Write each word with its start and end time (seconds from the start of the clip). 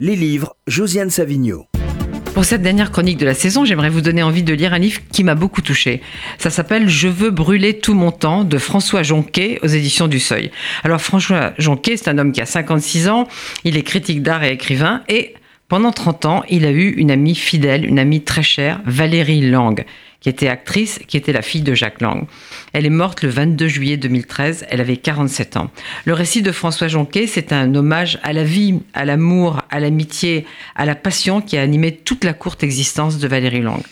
Les 0.00 0.14
livres, 0.14 0.54
Josiane 0.68 1.10
Savigno. 1.10 1.66
Pour 2.32 2.44
cette 2.44 2.62
dernière 2.62 2.92
chronique 2.92 3.18
de 3.18 3.26
la 3.26 3.34
saison, 3.34 3.64
j'aimerais 3.64 3.90
vous 3.90 4.00
donner 4.00 4.22
envie 4.22 4.44
de 4.44 4.54
lire 4.54 4.72
un 4.72 4.78
livre 4.78 5.00
qui 5.10 5.24
m'a 5.24 5.34
beaucoup 5.34 5.60
touché. 5.60 6.02
Ça 6.38 6.50
s'appelle 6.50 6.88
Je 6.88 7.08
veux 7.08 7.30
brûler 7.30 7.80
tout 7.80 7.94
mon 7.94 8.12
temps 8.12 8.44
de 8.44 8.58
François 8.58 9.02
Jonquet 9.02 9.58
aux 9.64 9.66
éditions 9.66 10.06
du 10.06 10.20
Seuil. 10.20 10.52
Alors 10.84 11.00
François 11.00 11.52
Jonquet, 11.58 11.96
c'est 11.96 12.08
un 12.08 12.18
homme 12.18 12.30
qui 12.30 12.40
a 12.40 12.46
56 12.46 13.08
ans, 13.08 13.26
il 13.64 13.76
est 13.76 13.82
critique 13.82 14.22
d'art 14.22 14.44
et 14.44 14.52
écrivain 14.52 15.02
et 15.08 15.34
pendant 15.68 15.92
30 15.92 16.24
ans, 16.24 16.42
il 16.48 16.64
a 16.64 16.70
eu 16.70 16.90
une 16.90 17.10
amie 17.10 17.34
fidèle, 17.34 17.84
une 17.84 17.98
amie 17.98 18.22
très 18.22 18.42
chère, 18.42 18.80
Valérie 18.84 19.48
Lang 19.48 19.84
qui 20.20 20.28
était 20.28 20.48
actrice, 20.48 20.98
qui 21.06 21.16
était 21.16 21.32
la 21.32 21.42
fille 21.42 21.62
de 21.62 21.74
Jacques 21.74 22.00
Lang. 22.00 22.26
Elle 22.72 22.86
est 22.86 22.90
morte 22.90 23.22
le 23.22 23.28
22 23.28 23.68
juillet 23.68 23.96
2013, 23.96 24.66
elle 24.68 24.80
avait 24.80 24.96
47 24.96 25.56
ans. 25.56 25.70
Le 26.06 26.12
récit 26.12 26.42
de 26.42 26.50
François 26.50 26.88
Jonquet, 26.88 27.26
c'est 27.26 27.52
un 27.52 27.74
hommage 27.74 28.18
à 28.22 28.32
la 28.32 28.42
vie, 28.42 28.80
à 28.94 29.04
l'amour, 29.04 29.62
à 29.70 29.78
l'amitié, 29.78 30.44
à 30.74 30.86
la 30.86 30.94
passion 30.96 31.40
qui 31.40 31.56
a 31.56 31.62
animé 31.62 31.92
toute 31.92 32.24
la 32.24 32.32
courte 32.32 32.64
existence 32.64 33.18
de 33.18 33.28
Valérie 33.28 33.62
Lang. 33.62 33.82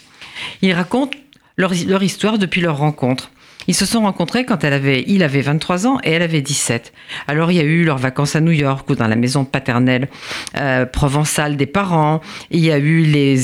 Il 0.63 0.73
raconte 0.73 1.15
leur, 1.57 1.73
leur 1.87 2.03
histoire 2.03 2.39
depuis 2.39 2.61
leur 2.61 2.79
rencontre. 2.79 3.31
Ils 3.69 3.75
se 3.75 3.87
sont 3.87 4.03
rencontrés 4.03 4.45
quand 4.45 4.63
elle 4.65 4.73
avait, 4.73 5.05
il 5.07 5.23
avait 5.23 5.41
23 5.41 5.87
ans 5.87 5.99
et 6.05 6.13
elle 6.13 6.23
avait 6.23 6.41
17. 6.41 6.93
Alors 7.27 7.51
il 7.51 7.57
y 7.57 7.61
a 7.61 7.65
eu 7.65 7.85
leurs 7.85 7.99
vacances 7.99 8.37
à 8.37 8.41
New 8.41 8.53
York 8.53 8.89
ou 8.91 8.95
dans 8.95 9.09
la 9.09 9.17
maison 9.17 9.45
paternelle 9.45 10.09
euh, 10.57 10.87
provençale 10.87 11.57
des 11.57 11.67
parents. 11.67 12.21
Il 12.51 12.65
y 12.65 12.71
a 12.71 12.79
eu 12.79 13.03
les, 13.03 13.37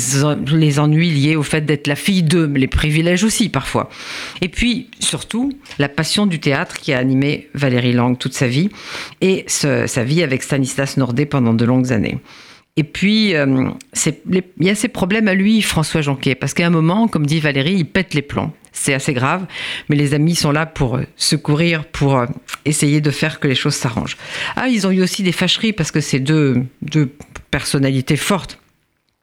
les 0.53 0.79
ennuis 0.79 1.11
liés 1.11 1.37
au 1.37 1.43
fait 1.43 1.63
d'être 1.63 1.87
la 1.87 1.97
fille 1.97 2.23
d'eux, 2.23 2.47
les 2.55 2.69
privilèges 2.69 3.25
aussi 3.25 3.49
parfois. 3.49 3.91
Et 4.41 4.49
puis 4.49 4.89
surtout 5.01 5.53
la 5.79 5.89
passion 5.89 6.27
du 6.27 6.39
théâtre 6.39 6.79
qui 6.79 6.93
a 6.93 6.99
animé 6.99 7.49
Valérie 7.55 7.93
Lang 7.93 8.17
toute 8.17 8.35
sa 8.35 8.47
vie 8.47 8.71
et 9.21 9.45
sa 9.49 10.05
vie 10.05 10.23
avec 10.23 10.43
Stanislas 10.43 10.97
Nordet 10.97 11.27
pendant 11.27 11.55
de 11.55 11.65
longues 11.65 11.93
années. 11.93 12.19
Et 12.79 12.85
puis, 12.85 13.35
euh, 13.35 13.69
il 14.31 14.43
y 14.61 14.71
a 14.71 14.75
ses 14.75 14.89
problèmes 14.89 15.29
à 15.29 15.35
lui, 15.35 15.61
François 15.61 16.01
Jonquet, 16.01 16.35
parce 16.35 16.55
qu'à 16.55 16.67
un 16.67 16.71
moment, 16.71 17.07
comme 17.07 17.27
dit 17.27 17.39
Valérie, 17.39 17.75
il 17.75 17.85
pète 17.85 18.15
les 18.15 18.23
plombs 18.23 18.51
c'est 18.73 18.95
assez 18.95 19.13
grave, 19.13 19.47
mais 19.89 19.97
les 19.97 20.15
amis 20.15 20.35
sont 20.35 20.51
là 20.51 20.67
pour 20.67 20.97
euh, 20.97 21.03
secourir, 21.17 21.85
pour 21.85 22.19
euh, 22.19 22.27
essayer 22.65 23.01
de 23.01 23.11
faire 23.11 23.39
que 23.39 23.49
les 23.49 23.55
choses 23.55 23.75
s'arrangent. 23.75 24.17
Ah, 24.57 24.69
ils 24.69 24.87
ont 24.87 24.91
eu 24.91 25.03
aussi 25.03 25.23
des 25.23 25.33
fâcheries 25.33 25.73
parce 25.73 25.91
que 25.91 26.01
c'est 26.01 26.21
deux, 26.21 26.65
deux 26.81 27.11
personnalités 27.51 28.17
fortes. 28.17 28.59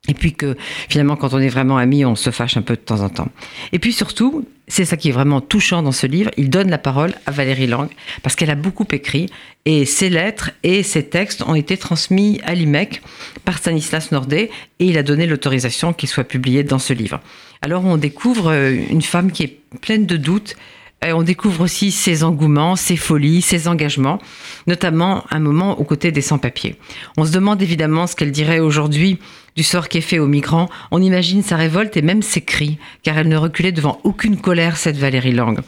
Et 0.10 0.14
puis 0.14 0.34
que 0.34 0.58
finalement, 0.90 1.16
quand 1.16 1.34
on 1.34 1.40
est 1.40 1.50
vraiment 1.50 1.78
amis, 1.78 2.04
on 2.04 2.16
se 2.16 2.32
fâche 2.32 2.58
un 2.58 2.62
peu 2.62 2.76
de 2.76 2.82
temps 2.82 3.02
en 3.02 3.10
temps. 3.10 3.30
Et 3.72 3.80
puis 3.80 3.94
surtout, 3.94 4.46
c'est 4.68 4.86
ça 4.86 4.98
qui 4.98 5.10
est 5.10 5.12
vraiment 5.12 5.40
touchant 5.40 5.82
dans 5.84 5.92
ce 5.92 6.08
livre, 6.08 6.32
il 6.38 6.50
donne 6.50 6.70
la 6.70 6.78
parole 6.78 7.14
à 7.26 7.32
Valérie 7.32 7.68
Lang, 7.68 7.90
parce 8.24 8.36
qu'elle 8.36 8.50
a 8.50 8.56
beaucoup 8.56 8.88
écrit, 8.92 9.28
et 9.66 9.86
ses 9.86 10.10
lettres 10.10 10.52
et 10.64 10.84
ses 10.84 11.06
textes 11.06 11.44
ont 11.44 11.56
été 11.56 11.78
transmis 11.78 12.40
à 12.44 12.54
l'IMEC 12.54 13.02
par 13.46 13.58
Stanislas 13.58 14.12
Nordet, 14.12 14.50
et 14.80 14.86
il 14.86 14.98
a 14.98 15.04
donné 15.04 15.28
l'autorisation 15.28 15.94
qu'ils 15.94 16.10
soient 16.10 16.24
publiés 16.24 16.64
dans 16.64 16.80
ce 16.80 16.94
livre. 16.94 17.20
Alors 17.62 17.86
on 17.86 17.98
découvre 17.98 18.52
euh, 18.52 18.76
une 18.90 19.02
femme 19.02 19.32
qui 19.32 19.44
est 19.44 19.60
pleine 19.82 20.06
de 20.06 20.18
doutes, 20.18 20.56
on 21.04 21.24
découvre 21.24 21.62
aussi 21.62 21.92
ses 21.92 22.24
engouements, 22.24 22.76
ses 22.76 22.98
folies, 22.98 23.42
ses 23.42 23.68
engagements, 23.68 24.20
notamment 24.68 25.24
un 25.32 25.40
moment 25.40 25.80
aux 25.80 25.84
côtés 25.84 26.12
des 26.12 26.22
sans-papiers. 26.22 26.76
On 27.18 27.26
se 27.26 27.32
demande 27.32 27.62
évidemment 27.62 28.08
ce 28.08 28.16
qu'elle 28.16 28.32
dirait 28.32 28.60
aujourd'hui 28.60 29.20
du 29.56 29.64
sort 29.64 29.90
qui 29.90 29.98
est 29.98 30.02
fait 30.02 30.20
aux 30.20 30.28
migrants. 30.28 30.70
On 30.92 31.02
imagine 31.02 31.42
sa 31.42 31.56
révolte 31.56 31.98
et 31.98 32.02
même 32.02 32.22
ses 32.22 32.42
cris, 32.42 32.78
car 33.04 33.18
elle 33.18 33.28
ne 33.28 33.38
reculait 33.38 33.72
devant 33.72 34.00
aucune 34.04 34.38
colère, 34.38 34.78
cette 34.78 34.98
Valérie 34.98 35.32
Lang. 35.32 35.60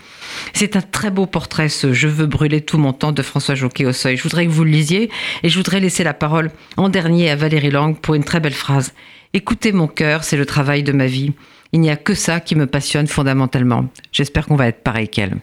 C'est 0.53 0.75
un 0.75 0.81
très 0.81 1.11
beau 1.11 1.25
portrait, 1.25 1.69
ce 1.69 1.93
Je 1.93 2.07
veux 2.07 2.25
brûler 2.25 2.61
tout 2.61 2.77
mon 2.77 2.93
temps 2.93 3.11
de 3.11 3.21
François 3.21 3.55
Joquet 3.55 3.85
au 3.85 3.93
seuil. 3.93 4.17
Je 4.17 4.23
voudrais 4.23 4.45
que 4.45 4.51
vous 4.51 4.63
le 4.63 4.71
lisiez 4.71 5.09
et 5.43 5.49
je 5.49 5.57
voudrais 5.57 5.79
laisser 5.79 6.03
la 6.03 6.13
parole 6.13 6.51
en 6.77 6.89
dernier 6.89 7.29
à 7.29 7.35
Valérie 7.35 7.71
Lang 7.71 7.97
pour 7.97 8.15
une 8.15 8.23
très 8.23 8.39
belle 8.39 8.53
phrase. 8.53 8.93
Écoutez 9.33 9.71
mon 9.71 9.87
cœur, 9.87 10.23
c'est 10.23 10.37
le 10.37 10.45
travail 10.45 10.83
de 10.83 10.91
ma 10.91 11.05
vie. 11.05 11.33
Il 11.73 11.79
n'y 11.79 11.89
a 11.89 11.95
que 11.95 12.13
ça 12.13 12.39
qui 12.39 12.55
me 12.55 12.67
passionne 12.67 13.07
fondamentalement. 13.07 13.85
J'espère 14.11 14.45
qu'on 14.45 14.55
va 14.57 14.67
être 14.67 14.83
pareil 14.83 15.07
qu'elle. 15.07 15.37